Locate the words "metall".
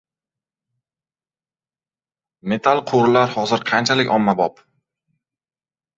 2.53-2.81